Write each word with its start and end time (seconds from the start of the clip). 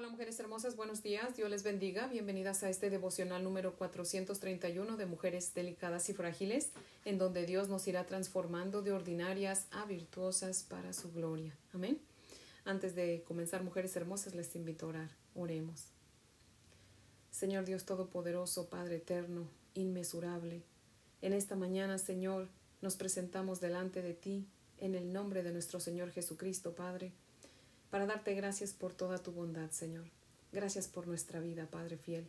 Hola 0.00 0.08
mujeres 0.08 0.40
hermosas, 0.40 0.76
buenos 0.76 1.02
días, 1.02 1.36
Dios 1.36 1.50
les 1.50 1.62
bendiga. 1.62 2.06
Bienvenidas 2.06 2.62
a 2.62 2.70
este 2.70 2.88
devocional 2.88 3.44
número 3.44 3.76
431 3.76 4.96
de 4.96 5.04
Mujeres 5.04 5.52
Delicadas 5.52 6.08
y 6.08 6.14
Frágiles, 6.14 6.70
en 7.04 7.18
donde 7.18 7.44
Dios 7.44 7.68
nos 7.68 7.86
irá 7.86 8.06
transformando 8.06 8.80
de 8.80 8.92
ordinarias 8.92 9.66
a 9.70 9.84
virtuosas 9.84 10.62
para 10.62 10.94
su 10.94 11.12
gloria. 11.12 11.54
Amén. 11.74 12.00
Antes 12.64 12.94
de 12.94 13.22
comenzar, 13.28 13.62
mujeres 13.62 13.94
hermosas, 13.94 14.34
les 14.34 14.56
invito 14.56 14.86
a 14.86 14.88
orar. 14.88 15.10
Oremos. 15.34 15.88
Señor 17.30 17.66
Dios 17.66 17.84
Todopoderoso, 17.84 18.70
Padre 18.70 18.96
Eterno, 18.96 19.50
inmesurable, 19.74 20.62
en 21.20 21.34
esta 21.34 21.56
mañana, 21.56 21.98
Señor, 21.98 22.48
nos 22.80 22.96
presentamos 22.96 23.60
delante 23.60 24.00
de 24.00 24.14
ti 24.14 24.46
en 24.78 24.94
el 24.94 25.12
nombre 25.12 25.42
de 25.42 25.52
nuestro 25.52 25.78
Señor 25.78 26.10
Jesucristo, 26.10 26.74
Padre 26.74 27.12
para 27.90 28.06
darte 28.06 28.34
gracias 28.34 28.72
por 28.72 28.94
toda 28.94 29.18
tu 29.18 29.32
bondad, 29.32 29.70
Señor. 29.70 30.06
Gracias 30.52 30.86
por 30.86 31.08
nuestra 31.08 31.40
vida, 31.40 31.66
Padre 31.66 31.96
fiel. 31.96 32.26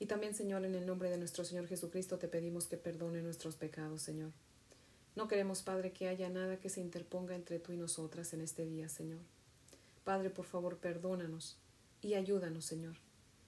Y 0.00 0.06
también, 0.06 0.34
Señor, 0.34 0.64
en 0.64 0.74
el 0.74 0.86
nombre 0.86 1.08
de 1.08 1.16
nuestro 1.16 1.44
Señor 1.44 1.68
Jesucristo 1.68 2.18
te 2.18 2.26
pedimos 2.26 2.66
que 2.66 2.76
perdone 2.76 3.22
nuestros 3.22 3.54
pecados, 3.54 4.02
Señor. 4.02 4.32
No 5.14 5.28
queremos, 5.28 5.62
Padre, 5.62 5.92
que 5.92 6.08
haya 6.08 6.28
nada 6.28 6.58
que 6.58 6.68
se 6.68 6.80
interponga 6.80 7.36
entre 7.36 7.60
tú 7.60 7.72
y 7.72 7.76
nosotras 7.76 8.32
en 8.32 8.40
este 8.40 8.66
día, 8.66 8.88
Señor. 8.88 9.20
Padre, 10.02 10.30
por 10.30 10.46
favor, 10.46 10.78
perdónanos 10.78 11.58
y 12.00 12.14
ayúdanos, 12.14 12.64
Señor. 12.64 12.96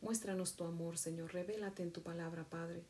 Muéstranos 0.01 0.55
tu 0.55 0.65
amor, 0.65 0.99
Señor. 0.99 1.33
Revélate 1.33 1.83
en 1.83 1.91
tu 1.91 2.03
palabra, 2.03 2.45
Padre. 2.45 2.85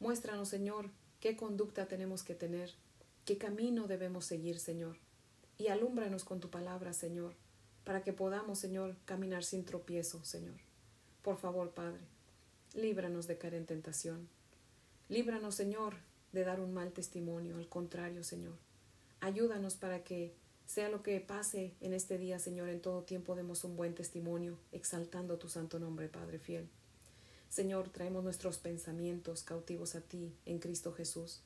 Muéstranos, 0.00 0.48
Señor, 0.48 0.88
qué 1.20 1.36
conducta 1.36 1.88
tenemos 1.88 2.22
que 2.22 2.34
tener, 2.34 2.72
qué 3.26 3.36
camino 3.36 3.86
debemos 3.86 4.24
seguir, 4.24 4.58
Señor. 4.58 4.96
Y 5.58 5.66
alúmbranos 5.68 6.24
con 6.24 6.40
tu 6.40 6.48
palabra, 6.48 6.94
Señor 6.94 7.34
para 7.84 8.02
que 8.02 8.12
podamos, 8.12 8.58
Señor, 8.58 8.96
caminar 9.04 9.44
sin 9.44 9.64
tropiezo, 9.64 10.24
Señor. 10.24 10.54
Por 11.22 11.36
favor, 11.38 11.70
Padre, 11.70 12.00
líbranos 12.74 13.26
de 13.26 13.38
caer 13.38 13.54
en 13.54 13.66
tentación. 13.66 14.28
Líbranos, 15.08 15.54
Señor, 15.54 15.96
de 16.32 16.44
dar 16.44 16.60
un 16.60 16.72
mal 16.72 16.92
testimonio. 16.92 17.56
Al 17.56 17.68
contrario, 17.68 18.24
Señor, 18.24 18.54
ayúdanos 19.20 19.74
para 19.74 20.02
que 20.04 20.32
sea 20.66 20.88
lo 20.88 21.02
que 21.02 21.20
pase 21.20 21.74
en 21.80 21.92
este 21.92 22.18
día, 22.18 22.38
Señor, 22.38 22.68
en 22.68 22.80
todo 22.80 23.02
tiempo 23.02 23.34
demos 23.34 23.64
un 23.64 23.76
buen 23.76 23.94
testimonio, 23.94 24.56
exaltando 24.72 25.38
tu 25.38 25.48
santo 25.48 25.78
nombre, 25.78 26.08
Padre 26.08 26.38
fiel. 26.38 26.68
Señor, 27.50 27.90
traemos 27.90 28.24
nuestros 28.24 28.56
pensamientos 28.56 29.42
cautivos 29.42 29.94
a 29.94 30.00
ti 30.00 30.32
en 30.46 30.58
Cristo 30.58 30.92
Jesús. 30.94 31.42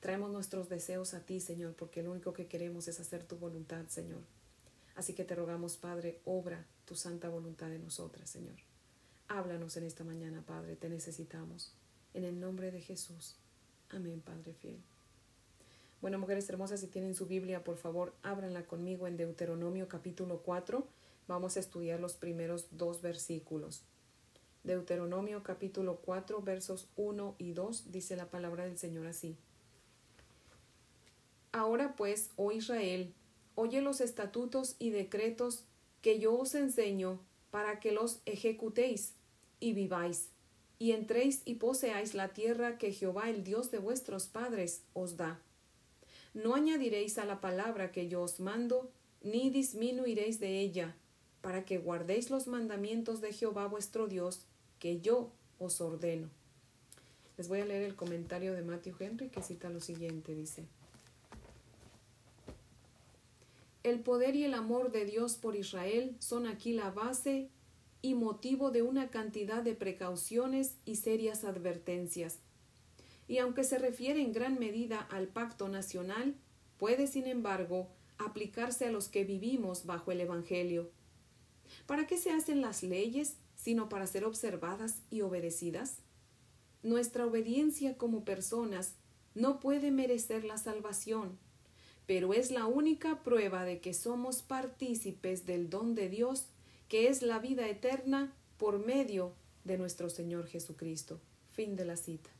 Traemos 0.00 0.32
nuestros 0.32 0.68
deseos 0.68 1.14
a 1.14 1.20
ti, 1.20 1.40
Señor, 1.40 1.74
porque 1.74 2.02
lo 2.02 2.10
único 2.10 2.32
que 2.32 2.48
queremos 2.48 2.88
es 2.88 2.98
hacer 2.98 3.22
tu 3.22 3.36
voluntad, 3.36 3.86
Señor. 3.86 4.22
Así 4.94 5.14
que 5.14 5.24
te 5.24 5.34
rogamos, 5.34 5.76
Padre, 5.76 6.20
obra 6.24 6.66
tu 6.84 6.94
santa 6.94 7.28
voluntad 7.28 7.72
en 7.72 7.82
nosotras, 7.82 8.30
Señor. 8.30 8.56
Háblanos 9.28 9.76
en 9.76 9.84
esta 9.84 10.04
mañana, 10.04 10.42
Padre, 10.46 10.76
te 10.76 10.88
necesitamos. 10.88 11.72
En 12.12 12.24
el 12.24 12.38
nombre 12.38 12.70
de 12.70 12.80
Jesús. 12.80 13.36
Amén, 13.90 14.20
Padre 14.20 14.54
fiel. 14.54 14.80
Bueno, 16.00 16.18
mujeres 16.18 16.48
hermosas, 16.50 16.80
si 16.80 16.86
tienen 16.86 17.14
su 17.14 17.26
Biblia, 17.26 17.64
por 17.64 17.76
favor, 17.78 18.14
ábranla 18.22 18.66
conmigo 18.66 19.06
en 19.06 19.16
Deuteronomio 19.16 19.88
capítulo 19.88 20.42
4. 20.42 20.86
Vamos 21.26 21.56
a 21.56 21.60
estudiar 21.60 21.98
los 21.98 22.14
primeros 22.14 22.66
dos 22.70 23.00
versículos. 23.00 23.82
Deuteronomio 24.64 25.42
capítulo 25.42 26.00
4, 26.04 26.42
versos 26.42 26.88
1 26.96 27.36
y 27.38 27.52
2, 27.52 27.90
dice 27.90 28.16
la 28.16 28.30
palabra 28.30 28.64
del 28.64 28.78
Señor 28.78 29.06
así. 29.06 29.36
Ahora 31.52 31.94
pues, 31.96 32.30
oh 32.36 32.52
Israel, 32.52 33.14
oye 33.54 33.80
los 33.80 34.00
estatutos 34.00 34.76
y 34.78 34.90
decretos 34.90 35.64
que 36.02 36.18
yo 36.18 36.38
os 36.38 36.54
enseño 36.54 37.18
para 37.50 37.80
que 37.80 37.92
los 37.92 38.20
ejecutéis 38.26 39.12
y 39.60 39.72
viváis, 39.72 40.28
y 40.78 40.92
entréis 40.92 41.42
y 41.44 41.54
poseáis 41.54 42.14
la 42.14 42.28
tierra 42.28 42.78
que 42.78 42.92
Jehová 42.92 43.30
el 43.30 43.44
Dios 43.44 43.70
de 43.70 43.78
vuestros 43.78 44.26
padres 44.26 44.82
os 44.92 45.16
da. 45.16 45.40
No 46.34 46.54
añadiréis 46.54 47.16
a 47.18 47.24
la 47.24 47.40
palabra 47.40 47.92
que 47.92 48.08
yo 48.08 48.22
os 48.22 48.40
mando, 48.40 48.90
ni 49.22 49.50
disminuiréis 49.50 50.40
de 50.40 50.60
ella, 50.60 50.96
para 51.40 51.64
que 51.64 51.78
guardéis 51.78 52.28
los 52.28 52.48
mandamientos 52.48 53.20
de 53.20 53.32
Jehová 53.32 53.66
vuestro 53.66 54.08
Dios, 54.08 54.46
que 54.78 55.00
yo 55.00 55.30
os 55.58 55.80
ordeno. 55.80 56.28
Les 57.36 57.48
voy 57.48 57.60
a 57.60 57.64
leer 57.64 57.82
el 57.82 57.96
comentario 57.96 58.52
de 58.52 58.62
Matthew 58.62 58.96
Henry 58.98 59.28
que 59.28 59.42
cita 59.42 59.70
lo 59.70 59.80
siguiente, 59.80 60.34
dice. 60.34 60.64
El 63.84 64.00
poder 64.00 64.34
y 64.34 64.44
el 64.44 64.54
amor 64.54 64.92
de 64.92 65.04
Dios 65.04 65.36
por 65.36 65.56
Israel 65.56 66.16
son 66.18 66.46
aquí 66.46 66.72
la 66.72 66.90
base 66.90 67.50
y 68.00 68.14
motivo 68.14 68.70
de 68.70 68.80
una 68.80 69.10
cantidad 69.10 69.62
de 69.62 69.74
precauciones 69.74 70.78
y 70.86 70.96
serias 70.96 71.44
advertencias. 71.44 72.38
Y 73.28 73.38
aunque 73.38 73.62
se 73.62 73.78
refiere 73.78 74.22
en 74.22 74.32
gran 74.32 74.58
medida 74.58 75.00
al 75.00 75.28
pacto 75.28 75.68
nacional, 75.68 76.34
puede, 76.78 77.06
sin 77.06 77.26
embargo, 77.26 77.90
aplicarse 78.16 78.86
a 78.86 78.90
los 78.90 79.08
que 79.08 79.24
vivimos 79.24 79.84
bajo 79.84 80.12
el 80.12 80.22
Evangelio. 80.22 80.90
¿Para 81.86 82.06
qué 82.06 82.16
se 82.16 82.30
hacen 82.30 82.62
las 82.62 82.82
leyes 82.82 83.36
sino 83.54 83.90
para 83.90 84.06
ser 84.06 84.24
observadas 84.24 85.02
y 85.10 85.20
obedecidas? 85.20 85.98
Nuestra 86.82 87.26
obediencia 87.26 87.98
como 87.98 88.24
personas 88.24 88.94
no 89.34 89.60
puede 89.60 89.90
merecer 89.90 90.44
la 90.44 90.56
salvación, 90.56 91.38
pero 92.06 92.34
es 92.34 92.50
la 92.50 92.66
única 92.66 93.22
prueba 93.22 93.64
de 93.64 93.80
que 93.80 93.94
somos 93.94 94.42
partícipes 94.42 95.46
del 95.46 95.70
don 95.70 95.94
de 95.94 96.08
Dios, 96.08 96.46
que 96.88 97.08
es 97.08 97.22
la 97.22 97.38
vida 97.38 97.68
eterna 97.68 98.32
por 98.58 98.84
medio 98.84 99.32
de 99.64 99.78
nuestro 99.78 100.10
Señor 100.10 100.46
Jesucristo. 100.46 101.18
Fin 101.52 101.76
de 101.76 101.84
la 101.84 101.96
cita. 101.96 102.30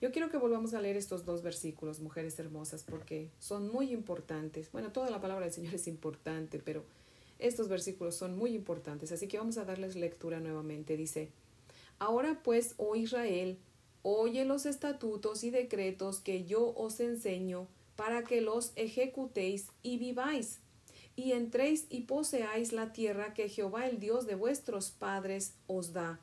Yo 0.00 0.12
quiero 0.12 0.30
que 0.30 0.36
volvamos 0.36 0.74
a 0.74 0.80
leer 0.80 0.96
estos 0.96 1.24
dos 1.24 1.42
versículos, 1.42 2.00
mujeres 2.00 2.38
hermosas, 2.38 2.82
porque 2.82 3.30
son 3.38 3.72
muy 3.72 3.92
importantes. 3.92 4.70
Bueno, 4.72 4.92
toda 4.92 5.08
la 5.08 5.20
palabra 5.20 5.46
del 5.46 5.54
Señor 5.54 5.74
es 5.74 5.86
importante, 5.86 6.58
pero 6.58 6.84
estos 7.38 7.68
versículos 7.68 8.14
son 8.14 8.36
muy 8.36 8.54
importantes, 8.54 9.12
así 9.12 9.28
que 9.28 9.38
vamos 9.38 9.56
a 9.56 9.64
darles 9.64 9.96
lectura 9.96 10.40
nuevamente. 10.40 10.96
Dice, 10.96 11.30
Ahora 11.98 12.40
pues, 12.42 12.74
oh 12.76 12.96
Israel, 12.96 13.58
oye 14.02 14.44
los 14.44 14.66
estatutos 14.66 15.44
y 15.44 15.50
decretos 15.50 16.20
que 16.20 16.44
yo 16.44 16.74
os 16.76 17.00
enseño, 17.00 17.66
para 17.96 18.24
que 18.24 18.40
los 18.40 18.72
ejecutéis 18.76 19.68
y 19.82 19.98
viváis, 19.98 20.60
y 21.16 21.32
entréis 21.32 21.86
y 21.90 22.02
poseáis 22.02 22.72
la 22.72 22.92
tierra 22.92 23.34
que 23.34 23.48
Jehová 23.48 23.86
el 23.86 24.00
Dios 24.00 24.26
de 24.26 24.34
vuestros 24.34 24.90
padres 24.90 25.54
os 25.66 25.92
da. 25.92 26.20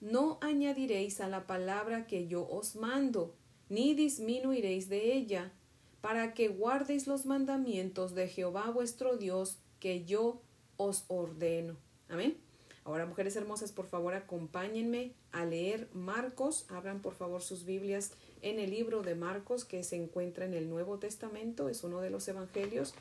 No 0.00 0.38
añadiréis 0.40 1.20
a 1.20 1.28
la 1.28 1.46
palabra 1.46 2.06
que 2.06 2.26
yo 2.26 2.48
os 2.48 2.76
mando, 2.76 3.34
ni 3.68 3.94
disminuiréis 3.94 4.88
de 4.88 5.14
ella, 5.14 5.52
para 6.00 6.34
que 6.34 6.48
guardéis 6.48 7.06
los 7.06 7.26
mandamientos 7.26 8.14
de 8.14 8.28
Jehová 8.28 8.70
vuestro 8.70 9.16
Dios 9.16 9.58
que 9.78 10.04
yo 10.04 10.40
os 10.76 11.04
ordeno. 11.08 11.76
Amén. 12.08 12.36
Ahora, 12.84 13.06
mujeres 13.06 13.36
hermosas, 13.36 13.72
por 13.72 13.86
favor, 13.86 14.14
acompáñenme 14.14 15.12
a 15.32 15.44
leer 15.44 15.88
Marcos. 15.92 16.64
Abran, 16.68 17.00
por 17.00 17.14
favor, 17.14 17.42
sus 17.42 17.64
Biblias 17.64 18.12
en 18.42 18.58
el 18.58 18.70
libro 18.70 19.02
de 19.02 19.14
Marcos 19.14 19.64
que 19.64 19.84
se 19.84 19.96
encuentra 19.96 20.46
en 20.46 20.54
el 20.54 20.68
Nuevo 20.68 20.98
Testamento, 20.98 21.68
es 21.68 21.84
uno 21.84 22.00
de 22.00 22.10
los 22.10 22.26
evangelios, 22.28 22.94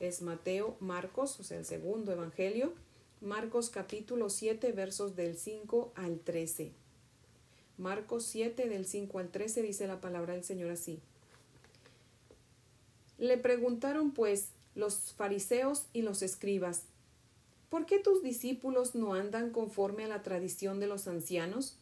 es 0.00 0.20
Mateo, 0.20 0.76
Marcos, 0.80 1.40
o 1.40 1.44
sea, 1.44 1.58
el 1.58 1.64
segundo 1.64 2.12
evangelio, 2.12 2.74
Marcos 3.20 3.70
capítulo 3.70 4.28
7 4.30 4.72
versos 4.72 5.16
del 5.16 5.38
5 5.38 5.92
al 5.94 6.18
13. 6.18 6.72
Marcos 7.78 8.24
7 8.24 8.68
del 8.68 8.86
5 8.86 9.18
al 9.18 9.28
13 9.28 9.62
dice 9.62 9.86
la 9.86 10.00
palabra 10.00 10.34
del 10.34 10.44
Señor 10.44 10.70
así. 10.70 11.00
Le 13.18 13.38
preguntaron 13.38 14.10
pues 14.10 14.48
los 14.74 15.12
fariseos 15.12 15.86
y 15.92 16.02
los 16.02 16.22
escribas, 16.22 16.82
¿por 17.72 17.86
qué 17.86 17.98
tus 17.98 18.22
discípulos 18.22 18.94
no 18.94 19.14
andan 19.14 19.48
conforme 19.48 20.04
a 20.04 20.08
la 20.08 20.22
tradición 20.22 20.78
de 20.78 20.86
los 20.86 21.08
ancianos? 21.08 21.78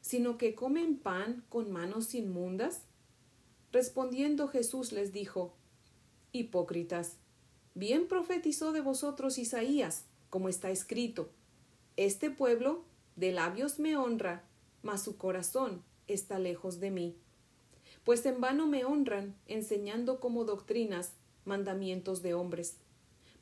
sino 0.00 0.38
que 0.38 0.54
comen 0.54 0.98
pan 0.98 1.44
con 1.48 1.72
manos 1.72 2.14
inmundas? 2.14 2.82
Respondiendo 3.72 4.46
Jesús 4.46 4.92
les 4.92 5.12
dijo, 5.12 5.54
Hipócritas, 6.30 7.16
bien 7.74 8.06
profetizó 8.06 8.70
de 8.72 8.82
vosotros 8.82 9.36
Isaías, 9.36 10.04
como 10.28 10.48
está 10.48 10.70
escrito, 10.70 11.30
Este 11.96 12.30
pueblo 12.30 12.84
de 13.16 13.32
labios 13.32 13.80
me 13.80 13.96
honra, 13.96 14.44
mas 14.82 15.02
su 15.02 15.16
corazón 15.16 15.82
está 16.06 16.38
lejos 16.38 16.78
de 16.78 16.92
mí. 16.92 17.16
Pues 18.04 18.24
en 18.26 18.40
vano 18.40 18.68
me 18.68 18.84
honran, 18.84 19.36
enseñando 19.46 20.20
como 20.20 20.44
doctrinas 20.44 21.14
mandamientos 21.44 22.22
de 22.22 22.34
hombres. 22.34 22.76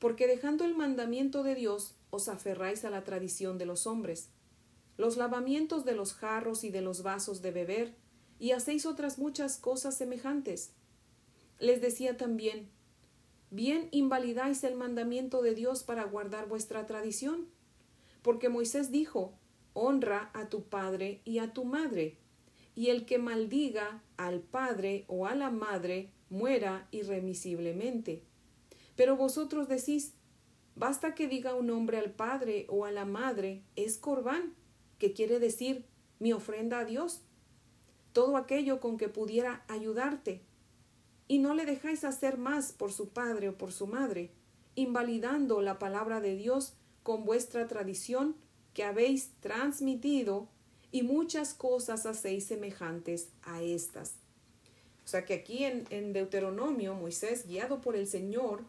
Porque 0.00 0.26
dejando 0.26 0.64
el 0.64 0.74
mandamiento 0.74 1.44
de 1.44 1.54
Dios, 1.54 1.94
os 2.10 2.28
aferráis 2.28 2.84
a 2.84 2.90
la 2.90 3.04
tradición 3.04 3.56
de 3.56 3.66
los 3.66 3.86
hombres 3.86 4.30
los 5.00 5.16
lavamientos 5.16 5.86
de 5.86 5.94
los 5.94 6.12
jarros 6.12 6.62
y 6.62 6.70
de 6.70 6.82
los 6.82 7.02
vasos 7.02 7.40
de 7.40 7.50
beber, 7.50 7.94
y 8.38 8.50
hacéis 8.50 8.84
otras 8.84 9.18
muchas 9.18 9.56
cosas 9.56 9.96
semejantes. 9.96 10.72
Les 11.58 11.80
decía 11.80 12.18
también, 12.18 12.68
bien 13.50 13.88
invalidáis 13.92 14.62
el 14.62 14.74
mandamiento 14.74 15.40
de 15.40 15.54
Dios 15.54 15.84
para 15.84 16.04
guardar 16.04 16.48
vuestra 16.48 16.84
tradición, 16.84 17.48
porque 18.20 18.50
Moisés 18.50 18.90
dijo, 18.90 19.32
honra 19.72 20.30
a 20.34 20.50
tu 20.50 20.64
padre 20.64 21.22
y 21.24 21.38
a 21.38 21.54
tu 21.54 21.64
madre, 21.64 22.18
y 22.74 22.90
el 22.90 23.06
que 23.06 23.18
maldiga 23.18 24.02
al 24.18 24.40
padre 24.40 25.06
o 25.08 25.26
a 25.26 25.34
la 25.34 25.50
madre 25.50 26.10
muera 26.28 26.88
irremisiblemente. 26.90 28.22
Pero 29.00 29.16
vosotros 29.16 29.66
decís, 29.66 30.12
basta 30.74 31.14
que 31.14 31.26
diga 31.26 31.54
un 31.54 31.70
hombre 31.70 31.96
al 31.96 32.10
padre 32.10 32.66
o 32.68 32.84
a 32.84 32.90
la 32.90 33.06
madre, 33.06 33.62
es 33.74 33.96
corbán, 33.96 34.52
que 34.98 35.14
quiere 35.14 35.38
decir 35.38 35.86
mi 36.18 36.34
ofrenda 36.34 36.80
a 36.80 36.84
Dios, 36.84 37.22
todo 38.12 38.36
aquello 38.36 38.78
con 38.78 38.98
que 38.98 39.08
pudiera 39.08 39.64
ayudarte, 39.68 40.42
y 41.28 41.38
no 41.38 41.54
le 41.54 41.64
dejáis 41.64 42.04
hacer 42.04 42.36
más 42.36 42.72
por 42.72 42.92
su 42.92 43.08
padre 43.08 43.48
o 43.48 43.56
por 43.56 43.72
su 43.72 43.86
madre, 43.86 44.32
invalidando 44.74 45.62
la 45.62 45.78
palabra 45.78 46.20
de 46.20 46.36
Dios 46.36 46.74
con 47.02 47.24
vuestra 47.24 47.66
tradición 47.68 48.36
que 48.74 48.84
habéis 48.84 49.30
transmitido, 49.40 50.46
y 50.92 51.04
muchas 51.04 51.54
cosas 51.54 52.04
hacéis 52.04 52.44
semejantes 52.44 53.30
a 53.44 53.62
estas. 53.62 54.16
O 55.06 55.08
sea 55.08 55.24
que 55.24 55.32
aquí 55.32 55.64
en, 55.64 55.86
en 55.88 56.12
Deuteronomio, 56.12 56.94
Moisés, 56.96 57.46
guiado 57.46 57.80
por 57.80 57.96
el 57.96 58.06
Señor, 58.06 58.62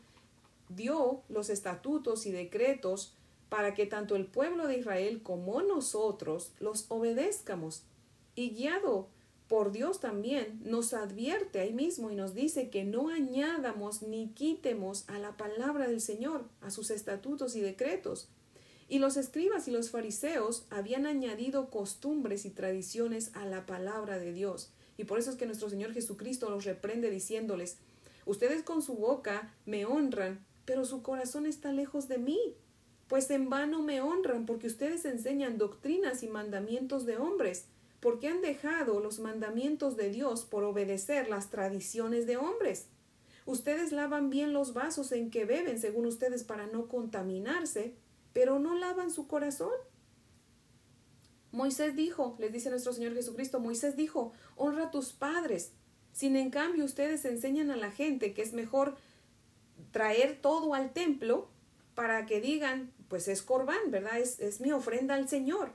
dio 0.76 1.22
los 1.30 1.50
estatutos 1.50 2.26
y 2.26 2.32
decretos 2.32 3.14
para 3.50 3.74
que 3.74 3.86
tanto 3.86 4.16
el 4.16 4.26
pueblo 4.26 4.68
de 4.68 4.78
Israel 4.78 5.22
como 5.24 5.62
nosotros 5.62 6.54
los 6.60 6.86
obedezcamos. 6.90 7.84
Y 8.36 8.52
guiado 8.52 9.10
por 9.50 9.74
Dios 9.74 10.00
también 10.00 10.62
nos 10.64 10.94
advierte 10.94 11.60
ahí 11.60 11.74
mismo 11.74 12.10
y 12.10 12.16
nos 12.16 12.34
dice 12.34 12.70
que 12.70 12.86
no 12.86 13.10
añadamos 13.10 14.02
ni 14.02 14.30
quitemos 14.30 15.04
a 15.10 15.20
la 15.20 15.36
palabra 15.36 15.90
del 15.90 16.00
Señor, 16.00 16.46
a 16.62 16.72
sus 16.72 16.90
estatutos 16.90 17.58
y 17.58 17.60
decretos. 17.60 18.30
Y 18.88 19.00
los 19.00 19.18
escribas 19.18 19.68
y 19.68 19.72
los 19.72 19.90
fariseos 19.90 20.66
habían 20.70 21.06
añadido 21.06 21.70
costumbres 21.70 22.46
y 22.46 22.50
tradiciones 22.50 23.32
a 23.34 23.46
la 23.46 23.66
palabra 23.66 24.20
de 24.20 24.32
Dios. 24.32 24.72
Y 24.98 25.04
por 25.04 25.20
eso 25.20 25.32
es 25.32 25.36
que 25.36 25.46
nuestro 25.46 25.70
Señor 25.70 25.92
Jesucristo 25.92 26.50
los 26.50 26.64
reprende 26.64 27.10
diciéndoles, 27.10 27.78
ustedes 28.26 28.64
con 28.64 28.82
su 28.82 28.94
boca 28.94 29.54
me 29.66 29.86
honran, 29.86 30.46
pero 30.66 30.86
su 30.86 31.02
corazón 31.02 31.46
está 31.46 31.72
lejos 31.72 32.08
de 32.08 32.18
mí, 32.18 32.56
pues 33.08 33.30
en 33.30 33.50
vano 33.50 33.82
me 33.82 34.02
honran 34.02 34.46
porque 34.46 34.68
ustedes 34.68 35.06
enseñan 35.06 35.58
doctrinas 35.58 36.24
y 36.24 36.28
mandamientos 36.28 37.06
de 37.06 37.18
hombres 37.18 37.66
porque 38.02 38.28
han 38.28 38.42
dejado 38.42 39.00
los 39.00 39.20
mandamientos 39.20 39.96
de 39.96 40.10
Dios 40.10 40.44
por 40.44 40.64
obedecer 40.64 41.30
las 41.30 41.50
tradiciones 41.50 42.26
de 42.26 42.36
hombres. 42.36 42.88
Ustedes 43.46 43.92
lavan 43.92 44.30
bien 44.30 44.54
los 44.54 44.74
vasos 44.74 45.12
en 45.12 45.30
que 45.30 45.46
beben, 45.46 45.80
según 45.80 46.08
ustedes, 46.08 46.44
para 46.44 46.66
no 46.66 46.88
contaminarse, 46.88 47.96
pero 48.34 48.60
no 48.60 48.76
lavan 48.76 49.12
su 49.12 49.28
corazón. 49.28 49.72
Moisés 51.52 51.96
dijo, 51.96 52.36
les 52.40 52.52
dice 52.52 52.70
nuestro 52.72 52.92
Señor 52.92 53.14
Jesucristo, 53.14 53.60
Moisés 53.60 53.96
dijo, 53.96 54.34
honra 54.56 54.86
a 54.86 54.92
tus 54.92 55.14
padres. 55.14 55.74
Sin 56.12 56.36
en 56.36 56.50
cambio 56.50 56.86
ustedes 56.86 57.24
enseñan 57.26 57.70
a 57.70 57.78
la 57.78 57.92
gente 57.92 58.34
que 58.34 58.42
es 58.42 58.54
mejor 58.54 58.96
traer 59.92 60.40
todo 60.42 60.74
al 60.74 60.94
templo 60.94 61.50
para 61.96 62.26
que 62.26 62.42
digan, 62.42 62.92
pues 63.08 63.28
es 63.28 63.42
corbán, 63.42 63.92
¿verdad? 63.92 64.20
Es, 64.20 64.40
es 64.40 64.62
mi 64.62 64.72
ofrenda 64.72 65.16
al 65.16 65.28
Señor 65.28 65.72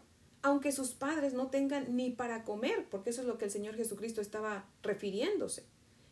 aunque 0.47 0.71
sus 0.71 0.95
padres 0.95 1.35
no 1.35 1.49
tengan 1.49 1.97
ni 1.97 2.11
para 2.11 2.45
comer, 2.45 2.87
porque 2.89 3.11
eso 3.11 3.21
es 3.21 3.27
lo 3.27 3.37
que 3.37 3.47
el 3.47 3.51
Señor 3.51 3.75
Jesucristo 3.75 4.21
estaba 4.21 4.65
refiriéndose. 4.81 5.65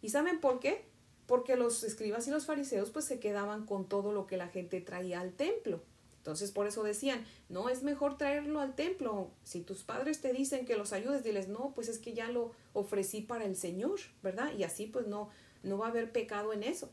¿Y 0.03 0.09
saben 0.09 0.41
por 0.41 0.59
qué? 0.59 0.87
Porque 1.27 1.55
los 1.55 1.85
escribas 1.85 2.27
y 2.27 2.33
los 2.33 2.45
fariseos 2.45 2.91
pues 2.91 3.05
se 3.05 3.21
quedaban 3.21 3.65
con 3.65 3.89
todo 3.89 4.13
lo 4.13 4.27
que 4.27 4.37
la 4.37 4.49
gente 4.49 4.81
traía 4.81 5.21
al 5.21 5.35
templo. 5.35 5.85
Entonces 6.17 6.51
por 6.51 6.67
eso 6.67 6.83
decían, 6.83 7.25
no 7.49 7.69
es 7.69 7.85
mejor 7.85 8.19
traerlo 8.19 8.59
al 8.59 8.75
templo. 8.75 9.31
Si 9.45 9.61
tus 9.61 9.85
padres 9.85 10.21
te 10.21 10.33
dicen 10.33 10.67
que 10.67 10.77
los 10.77 10.93
ayudes, 10.93 11.23
diles, 11.23 11.47
no, 11.47 11.73
pues 11.73 11.89
es 11.89 12.01
que 12.01 12.13
ya 12.13 12.29
lo 12.29 12.51
ofrecí 12.73 13.21
para 13.21 13.45
el 13.45 13.55
Señor, 13.55 14.01
¿verdad? 14.21 14.53
Y 14.59 14.65
así 14.65 14.87
pues 14.87 15.07
no, 15.07 15.31
no 15.63 15.79
va 15.79 15.87
a 15.87 15.91
haber 15.91 16.11
pecado 16.11 16.53
en 16.53 16.65
eso. 16.65 16.91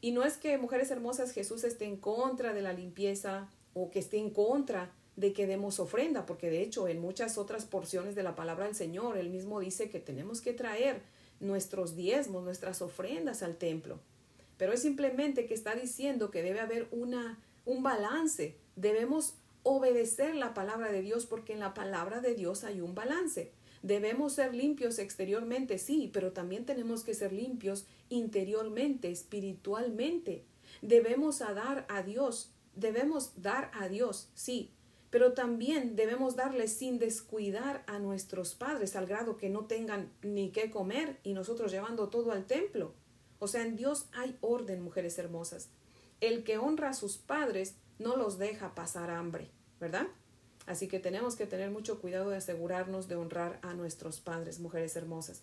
Y 0.00 0.12
no 0.12 0.24
es 0.24 0.36
que, 0.36 0.58
mujeres 0.58 0.90
hermosas, 0.90 1.32
Jesús 1.32 1.64
esté 1.64 1.86
en 1.86 1.96
contra 1.96 2.52
de 2.52 2.62
la 2.62 2.72
limpieza 2.72 3.48
o 3.74 3.90
que 3.90 3.98
esté 3.98 4.18
en 4.18 4.30
contra 4.30 4.92
de 5.16 5.32
que 5.32 5.46
demos 5.46 5.80
ofrenda, 5.80 6.26
porque 6.26 6.50
de 6.50 6.62
hecho 6.62 6.88
en 6.88 7.00
muchas 7.00 7.38
otras 7.38 7.64
porciones 7.64 8.14
de 8.14 8.22
la 8.22 8.34
palabra 8.34 8.66
del 8.66 8.74
Señor, 8.74 9.16
él 9.16 9.30
mismo 9.30 9.60
dice 9.60 9.88
que 9.88 9.98
tenemos 9.98 10.42
que 10.42 10.52
traer 10.52 11.00
nuestros 11.40 11.96
diezmos, 11.96 12.44
nuestras 12.44 12.82
ofrendas 12.82 13.42
al 13.42 13.56
templo. 13.56 13.98
Pero 14.58 14.72
es 14.72 14.80
simplemente 14.80 15.46
que 15.46 15.54
está 15.54 15.74
diciendo 15.74 16.30
que 16.30 16.42
debe 16.42 16.60
haber 16.60 16.88
una, 16.90 17.38
un 17.64 17.82
balance. 17.82 18.56
Debemos 18.74 19.34
obedecer 19.62 20.34
la 20.34 20.54
palabra 20.54 20.92
de 20.92 21.02
Dios 21.02 21.26
porque 21.26 21.52
en 21.52 21.60
la 21.60 21.74
palabra 21.74 22.20
de 22.20 22.34
Dios 22.34 22.64
hay 22.64 22.80
un 22.80 22.94
balance. 22.94 23.52
Debemos 23.82 24.34
ser 24.34 24.54
limpios 24.54 24.98
exteriormente, 24.98 25.78
sí, 25.78 26.10
pero 26.12 26.32
también 26.32 26.64
tenemos 26.64 27.04
que 27.04 27.14
ser 27.14 27.32
limpios 27.32 27.86
interiormente, 28.08 29.10
espiritualmente. 29.10 30.44
Debemos 30.82 31.38
dar 31.38 31.86
a 31.88 32.02
Dios, 32.02 32.52
debemos 32.74 33.40
dar 33.40 33.70
a 33.74 33.88
Dios, 33.88 34.30
sí, 34.34 34.72
pero 35.10 35.32
también 35.32 35.96
debemos 35.96 36.36
darles 36.36 36.72
sin 36.72 36.98
descuidar 36.98 37.84
a 37.86 37.98
nuestros 37.98 38.54
padres 38.54 38.96
al 38.96 39.06
grado 39.06 39.36
que 39.36 39.48
no 39.48 39.64
tengan 39.64 40.12
ni 40.22 40.50
qué 40.50 40.70
comer 40.70 41.18
y 41.22 41.32
nosotros 41.32 41.72
llevando 41.72 42.08
todo 42.08 42.32
al 42.32 42.46
templo. 42.46 42.92
O 43.38 43.48
sea, 43.48 43.64
en 43.64 43.76
Dios 43.76 44.06
hay 44.12 44.36
orden, 44.40 44.82
mujeres 44.82 45.18
hermosas. 45.18 45.70
El 46.20 46.44
que 46.44 46.58
honra 46.58 46.90
a 46.90 46.94
sus 46.94 47.18
padres 47.18 47.76
no 47.98 48.16
los 48.16 48.38
deja 48.38 48.74
pasar 48.74 49.10
hambre, 49.10 49.50
¿verdad? 49.80 50.08
Así 50.66 50.88
que 50.88 50.98
tenemos 50.98 51.36
que 51.36 51.46
tener 51.46 51.70
mucho 51.70 52.00
cuidado 52.00 52.30
de 52.30 52.36
asegurarnos 52.36 53.08
de 53.08 53.16
honrar 53.16 53.58
a 53.62 53.74
nuestros 53.74 54.20
padres, 54.20 54.58
mujeres 54.58 54.96
hermosas. 54.96 55.42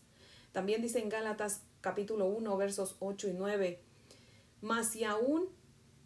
También 0.51 0.81
dice 0.81 0.99
en 0.99 1.09
Gálatas 1.09 1.61
capítulo 1.81 2.27
1 2.27 2.57
versos 2.57 2.97
8 2.99 3.29
y 3.29 3.33
9, 3.33 3.79
mas 4.61 4.91
si 4.91 5.03
aún 5.03 5.49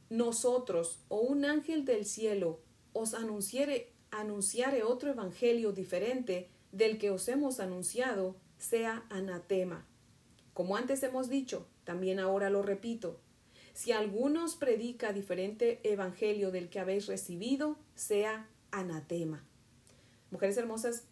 nosotros 0.09 0.99
o 1.09 1.19
un 1.19 1.45
ángel 1.45 1.83
del 1.83 2.05
cielo 2.05 2.59
os 2.93 3.13
anunciare, 3.13 3.91
anunciare 4.11 4.83
otro 4.83 5.11
evangelio 5.11 5.73
diferente 5.73 6.49
del 6.71 6.97
que 6.97 7.11
os 7.11 7.27
hemos 7.27 7.59
anunciado, 7.59 8.35
sea 8.57 9.05
anatema. 9.09 9.85
Como 10.53 10.77
antes 10.77 11.03
hemos 11.03 11.29
dicho, 11.29 11.67
también 11.83 12.19
ahora 12.19 12.49
lo 12.49 12.61
repito, 12.61 13.19
si 13.73 13.91
alguno 13.91 14.45
os 14.45 14.55
predica 14.55 15.13
diferente 15.13 15.79
evangelio 15.83 16.49
del 16.49 16.69
que 16.69 16.79
habéis 16.79 17.05
recibido, 17.05 17.77
sea 17.93 18.49
anatema. 18.79 19.43
Mujeres 20.31 20.57
hermosas, 20.57 21.03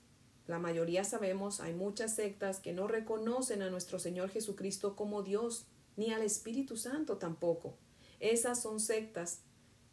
la 0.48 0.60
mayoría 0.60 1.04
sabemos, 1.04 1.60
hay 1.60 1.74
muchas 1.74 2.16
sectas 2.16 2.60
que 2.60 2.74
no 2.74 2.88
reconocen 2.88 3.62
a 3.62 3.70
nuestro 3.70 4.00
Señor 4.00 4.30
Jesucristo 4.30 4.96
como 4.96 5.24
Dios, 5.24 5.66
ni 5.96 6.12
al 6.12 6.22
Espíritu 6.22 6.78
Santo 6.78 7.18
tampoco. 7.18 7.76
Esas 8.20 8.62
son 8.62 8.80
sectas 8.80 9.40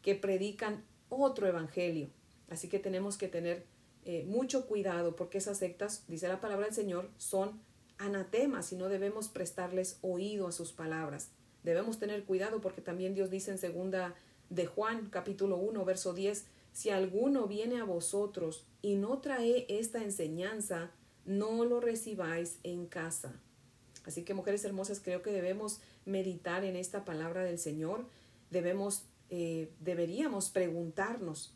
que 0.01 0.15
predican 0.15 0.83
otro 1.09 1.47
evangelio. 1.47 2.09
Así 2.49 2.69
que 2.69 2.79
tenemos 2.79 3.17
que 3.17 3.27
tener 3.27 3.65
eh, 4.05 4.25
mucho 4.27 4.67
cuidado 4.67 5.15
porque 5.15 5.37
esas 5.37 5.57
sectas, 5.57 6.03
dice 6.07 6.27
la 6.27 6.41
palabra 6.41 6.65
del 6.65 6.75
Señor, 6.75 7.09
son 7.17 7.61
anatemas 7.97 8.71
y 8.73 8.75
no 8.75 8.89
debemos 8.89 9.29
prestarles 9.29 9.97
oído 10.01 10.47
a 10.47 10.51
sus 10.51 10.71
palabras. 10.73 11.31
Debemos 11.63 11.99
tener 11.99 12.25
cuidado 12.25 12.61
porque 12.61 12.81
también 12.81 13.15
Dios 13.15 13.29
dice 13.29 13.51
en 13.51 13.57
segunda 13.57 14.13
de 14.49 14.65
Juan 14.65 15.09
capítulo 15.09 15.57
1 15.57 15.85
verso 15.85 16.13
10, 16.13 16.45
si 16.73 16.89
alguno 16.89 17.47
viene 17.47 17.79
a 17.79 17.85
vosotros 17.85 18.65
y 18.81 18.95
no 18.95 19.19
trae 19.19 19.65
esta 19.69 20.03
enseñanza, 20.03 20.91
no 21.23 21.63
lo 21.63 21.79
recibáis 21.79 22.59
en 22.63 22.87
casa. 22.87 23.39
Así 24.05 24.23
que 24.23 24.33
mujeres 24.33 24.65
hermosas, 24.65 24.99
creo 24.99 25.21
que 25.21 25.31
debemos 25.31 25.79
meditar 26.05 26.65
en 26.65 26.75
esta 26.75 27.05
palabra 27.05 27.43
del 27.43 27.57
Señor, 27.57 28.05
debemos 28.49 29.05
eh, 29.35 29.71
deberíamos 29.79 30.49
preguntarnos, 30.49 31.55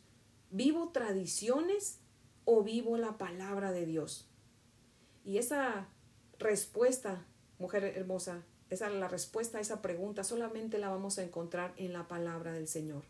¿vivo 0.50 0.88
tradiciones 0.88 1.98
o 2.44 2.64
vivo 2.64 2.96
la 2.96 3.18
palabra 3.18 3.70
de 3.70 3.86
Dios? 3.86 4.26
Y 5.24 5.38
esa 5.38 5.86
respuesta, 6.40 7.24
mujer 7.60 7.84
hermosa, 7.84 8.42
esa 8.70 8.88
la 8.88 9.06
respuesta 9.06 9.58
a 9.58 9.60
esa 9.60 9.80
pregunta 9.80 10.24
solamente 10.24 10.78
la 10.78 10.88
vamos 10.88 11.18
a 11.18 11.22
encontrar 11.22 11.72
en 11.76 11.92
la 11.92 12.08
palabra 12.08 12.52
del 12.52 12.66
Señor. 12.66 13.04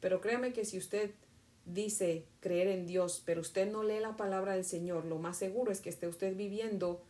Pero 0.00 0.22
créame 0.22 0.54
que 0.54 0.64
si 0.64 0.78
usted 0.78 1.10
dice 1.74 2.26
creer 2.40 2.68
en 2.68 2.86
Dios, 2.86 3.22
pero 3.24 3.40
usted 3.40 3.70
no 3.70 3.82
lee 3.82 4.00
la 4.00 4.16
palabra 4.16 4.54
del 4.54 4.64
Señor, 4.64 5.04
lo 5.04 5.18
más 5.18 5.36
seguro 5.36 5.72
es 5.72 5.80
que 5.80 5.88
esté 5.88 6.08
usted 6.08 6.36
viviendo 6.36 7.02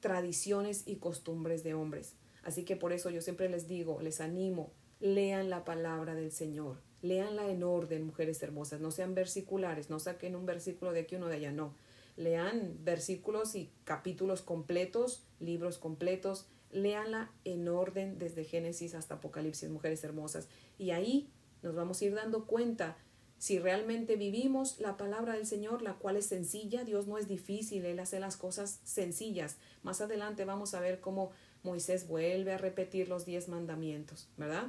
tradiciones 0.00 0.82
y 0.86 0.96
costumbres 0.96 1.62
de 1.62 1.74
hombres. 1.74 2.14
Así 2.42 2.64
que 2.64 2.76
por 2.76 2.92
eso 2.92 3.10
yo 3.10 3.20
siempre 3.20 3.48
les 3.48 3.68
digo, 3.68 4.00
les 4.00 4.20
animo, 4.20 4.72
lean 5.00 5.50
la 5.50 5.64
palabra 5.64 6.14
del 6.14 6.32
Señor. 6.32 6.78
Leanla 7.02 7.50
en 7.50 7.62
orden, 7.62 8.04
mujeres 8.04 8.42
hermosas. 8.42 8.80
No 8.80 8.90
sean 8.90 9.14
versiculares, 9.14 9.88
no 9.88 9.98
saquen 9.98 10.36
un 10.36 10.46
versículo 10.46 10.92
de 10.92 11.00
aquí, 11.00 11.16
uno 11.16 11.28
de 11.28 11.36
allá, 11.36 11.52
no. 11.52 11.74
Lean 12.16 12.76
versículos 12.82 13.54
y 13.54 13.70
capítulos 13.84 14.42
completos, 14.42 15.24
libros 15.38 15.78
completos. 15.78 16.46
Leanla 16.70 17.30
en 17.44 17.68
orden 17.68 18.18
desde 18.18 18.44
Génesis 18.44 18.94
hasta 18.94 19.14
Apocalipsis, 19.14 19.70
mujeres 19.70 20.04
hermosas. 20.04 20.48
Y 20.78 20.90
ahí 20.90 21.30
nos 21.62 21.74
vamos 21.74 22.00
a 22.00 22.04
ir 22.04 22.14
dando 22.14 22.46
cuenta 22.46 22.96
Si 23.40 23.58
realmente 23.58 24.16
vivimos 24.16 24.78
la 24.80 24.98
palabra 24.98 25.32
del 25.32 25.46
Señor, 25.46 25.80
la 25.80 25.94
cual 25.94 26.18
es 26.18 26.26
sencilla, 26.26 26.84
Dios 26.84 27.06
no 27.06 27.16
es 27.16 27.26
difícil, 27.26 27.86
Él 27.86 27.98
hace 27.98 28.20
las 28.20 28.36
cosas 28.36 28.80
sencillas. 28.84 29.56
Más 29.82 30.02
adelante 30.02 30.44
vamos 30.44 30.74
a 30.74 30.80
ver 30.80 31.00
cómo 31.00 31.30
Moisés 31.62 32.06
vuelve 32.06 32.52
a 32.52 32.58
repetir 32.58 33.08
los 33.08 33.24
diez 33.24 33.48
mandamientos, 33.48 34.28
¿verdad? 34.36 34.66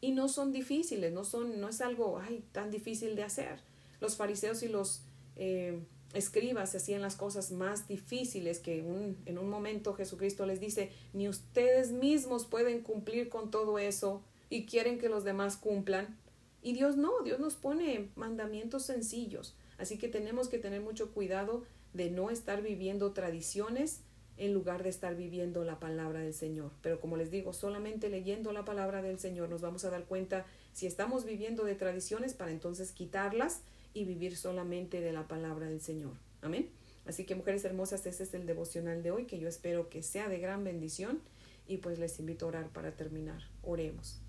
Y 0.00 0.12
no 0.12 0.28
son 0.28 0.52
difíciles, 0.52 1.12
no 1.12 1.24
son, 1.24 1.60
no 1.60 1.68
es 1.68 1.80
algo 1.80 2.20
ay, 2.20 2.44
tan 2.52 2.70
difícil 2.70 3.16
de 3.16 3.24
hacer. 3.24 3.58
Los 4.00 4.14
fariseos 4.14 4.62
y 4.62 4.68
los 4.68 5.02
eh, 5.34 5.80
escribas 6.14 6.76
hacían 6.76 7.02
las 7.02 7.16
cosas 7.16 7.50
más 7.50 7.88
difíciles 7.88 8.60
que 8.60 8.78
en 9.26 9.38
un 9.38 9.50
momento 9.50 9.94
Jesucristo 9.94 10.46
les 10.46 10.60
dice, 10.60 10.92
ni 11.12 11.28
ustedes 11.28 11.90
mismos 11.90 12.46
pueden 12.46 12.82
cumplir 12.82 13.28
con 13.28 13.50
todo 13.50 13.80
eso 13.80 14.22
y 14.48 14.64
quieren 14.66 15.00
que 15.00 15.08
los 15.08 15.24
demás 15.24 15.56
cumplan. 15.56 16.16
Y 16.62 16.72
Dios 16.72 16.96
no, 16.96 17.22
Dios 17.24 17.40
nos 17.40 17.56
pone 17.56 18.10
mandamientos 18.14 18.84
sencillos. 18.84 19.56
Así 19.78 19.98
que 19.98 20.08
tenemos 20.08 20.48
que 20.48 20.58
tener 20.58 20.80
mucho 20.80 21.12
cuidado 21.12 21.64
de 21.92 22.10
no 22.10 22.30
estar 22.30 22.62
viviendo 22.62 23.12
tradiciones 23.12 24.00
en 24.36 24.54
lugar 24.54 24.82
de 24.82 24.88
estar 24.88 25.14
viviendo 25.14 25.64
la 25.64 25.78
palabra 25.78 26.20
del 26.20 26.34
Señor. 26.34 26.70
Pero 26.80 27.00
como 27.00 27.16
les 27.16 27.30
digo, 27.30 27.52
solamente 27.52 28.08
leyendo 28.08 28.52
la 28.52 28.64
palabra 28.64 29.02
del 29.02 29.18
Señor 29.18 29.48
nos 29.48 29.60
vamos 29.60 29.84
a 29.84 29.90
dar 29.90 30.04
cuenta 30.04 30.46
si 30.72 30.86
estamos 30.86 31.24
viviendo 31.24 31.64
de 31.64 31.74
tradiciones 31.74 32.32
para 32.32 32.50
entonces 32.50 32.92
quitarlas 32.92 33.60
y 33.92 34.04
vivir 34.04 34.36
solamente 34.36 35.00
de 35.00 35.12
la 35.12 35.28
palabra 35.28 35.66
del 35.66 35.80
Señor. 35.80 36.14
Amén. 36.40 36.70
Así 37.04 37.24
que 37.24 37.34
mujeres 37.34 37.64
hermosas, 37.64 38.06
ese 38.06 38.22
es 38.22 38.32
el 38.34 38.46
devocional 38.46 39.02
de 39.02 39.10
hoy 39.10 39.26
que 39.26 39.38
yo 39.38 39.48
espero 39.48 39.88
que 39.88 40.02
sea 40.02 40.28
de 40.28 40.38
gran 40.38 40.64
bendición 40.64 41.20
y 41.66 41.78
pues 41.78 41.98
les 41.98 42.18
invito 42.18 42.46
a 42.46 42.48
orar 42.48 42.68
para 42.68 42.92
terminar. 42.92 43.42
Oremos. 43.62 44.20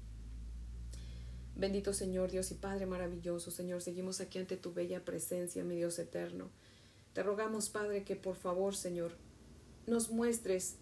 Bendito 1.56 1.94
Señor 1.94 2.32
Dios 2.32 2.52
y 2.52 2.56
Padre 2.56 2.86
maravilloso, 2.86 3.52
Señor, 3.52 3.82
seguimos 3.82 4.22
aquí 4.22 4.40
ante 4.40 4.58
tu 4.58 4.74
bella 4.74 5.06
presencia, 5.06 5.64
mi 5.64 5.76
Dios 5.76 6.00
eterno. 6.00 6.50
Te 7.14 7.22
rogamos, 7.22 7.70
Padre, 7.70 8.04
que 8.04 8.16
por 8.16 8.36
favor, 8.36 8.76
Señor, 8.76 9.16
nos 9.86 10.10
muestres 10.10 10.78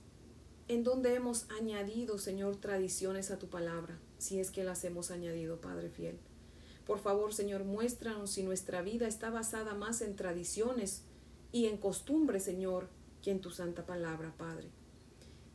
en 0.69 0.83
dónde 0.83 1.13
hemos 1.13 1.49
añadido, 1.51 2.17
Señor, 2.17 2.55
tradiciones 2.55 3.31
a 3.31 3.37
tu 3.37 3.49
palabra, 3.49 3.99
si 4.17 4.39
es 4.39 4.49
que 4.49 4.63
las 4.63 4.85
hemos 4.85 5.11
añadido, 5.11 5.59
Padre 5.59 5.89
fiel. 5.89 6.17
Por 6.85 6.99
favor, 6.99 7.33
Señor, 7.33 7.65
muéstranos 7.65 8.31
si 8.31 8.43
nuestra 8.43 8.81
vida 8.81 9.07
está 9.07 9.29
basada 9.29 9.73
más 9.73 10.01
en 10.01 10.15
tradiciones 10.15 11.03
y 11.51 11.65
en 11.65 11.77
costumbres, 11.77 12.43
Señor, 12.43 12.87
que 13.21 13.31
en 13.31 13.41
tu 13.41 13.51
santa 13.51 13.85
palabra, 13.85 14.33
Padre. 14.37 14.69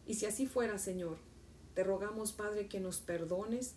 Y 0.06 0.14
si 0.14 0.26
así 0.26 0.46
fuera, 0.46 0.78
Señor, 0.78 1.16
te 1.74 1.82
rogamos, 1.82 2.32
Padre, 2.32 2.68
que 2.68 2.80
nos 2.80 2.98
perdones 2.98 3.74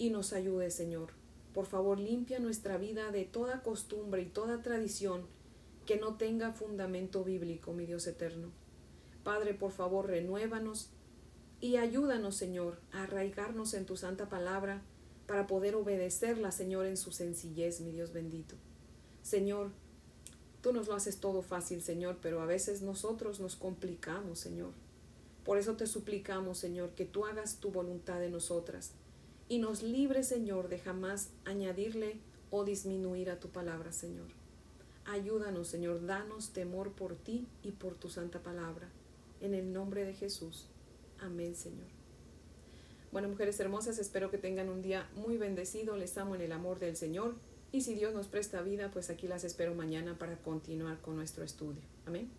y 0.00 0.08
nos 0.08 0.32
ayude, 0.32 0.70
Señor. 0.70 1.10
Por 1.52 1.66
favor, 1.66 2.00
limpia 2.00 2.38
nuestra 2.38 2.78
vida 2.78 3.12
de 3.12 3.26
toda 3.26 3.62
costumbre 3.62 4.22
y 4.22 4.26
toda 4.26 4.62
tradición 4.62 5.26
que 5.84 5.98
no 5.98 6.16
tenga 6.16 6.54
fundamento 6.54 7.22
bíblico, 7.22 7.74
mi 7.74 7.84
Dios 7.84 8.06
eterno. 8.06 8.48
Padre, 9.24 9.52
por 9.52 9.72
favor, 9.72 10.06
renuévanos 10.06 10.88
y 11.60 11.76
ayúdanos, 11.76 12.34
Señor, 12.34 12.80
a 12.92 13.02
arraigarnos 13.02 13.74
en 13.74 13.84
tu 13.84 13.98
santa 13.98 14.30
palabra 14.30 14.80
para 15.26 15.46
poder 15.46 15.74
obedecerla, 15.74 16.50
Señor, 16.50 16.86
en 16.86 16.96
su 16.96 17.12
sencillez, 17.12 17.82
mi 17.82 17.92
Dios 17.92 18.14
bendito. 18.14 18.54
Señor, 19.20 19.70
tú 20.62 20.72
nos 20.72 20.88
lo 20.88 20.94
haces 20.94 21.20
todo 21.20 21.42
fácil, 21.42 21.82
Señor, 21.82 22.16
pero 22.22 22.40
a 22.40 22.46
veces 22.46 22.80
nosotros 22.80 23.38
nos 23.38 23.54
complicamos, 23.54 24.38
Señor. 24.38 24.72
Por 25.44 25.58
eso 25.58 25.76
te 25.76 25.86
suplicamos, 25.86 26.56
Señor, 26.56 26.94
que 26.94 27.04
tú 27.04 27.26
hagas 27.26 27.56
tu 27.56 27.70
voluntad 27.70 28.24
en 28.24 28.32
nosotras 28.32 28.94
y 29.50 29.58
nos 29.58 29.82
libre, 29.82 30.22
Señor, 30.22 30.68
de 30.68 30.78
jamás 30.78 31.30
añadirle 31.44 32.20
o 32.52 32.64
disminuir 32.64 33.30
a 33.30 33.40
tu 33.40 33.48
palabra, 33.48 33.90
Señor. 33.90 34.28
Ayúdanos, 35.04 35.66
Señor, 35.66 36.06
danos 36.06 36.52
temor 36.52 36.92
por 36.92 37.16
ti 37.16 37.48
y 37.64 37.72
por 37.72 37.96
tu 37.96 38.08
santa 38.08 38.38
palabra. 38.38 38.88
En 39.40 39.54
el 39.54 39.72
nombre 39.72 40.04
de 40.04 40.14
Jesús. 40.14 40.68
Amén, 41.18 41.56
Señor. 41.56 41.88
Bueno, 43.10 43.28
mujeres 43.28 43.58
hermosas, 43.58 43.98
espero 43.98 44.30
que 44.30 44.38
tengan 44.38 44.68
un 44.68 44.82
día 44.82 45.10
muy 45.16 45.36
bendecido. 45.36 45.96
Les 45.96 46.16
amo 46.16 46.36
en 46.36 46.42
el 46.42 46.52
amor 46.52 46.78
del 46.78 46.96
Señor. 46.96 47.34
Y 47.72 47.80
si 47.80 47.94
Dios 47.94 48.14
nos 48.14 48.28
presta 48.28 48.62
vida, 48.62 48.92
pues 48.92 49.10
aquí 49.10 49.26
las 49.26 49.42
espero 49.42 49.74
mañana 49.74 50.16
para 50.16 50.36
continuar 50.36 51.00
con 51.00 51.16
nuestro 51.16 51.42
estudio. 51.42 51.82
Amén. 52.06 52.30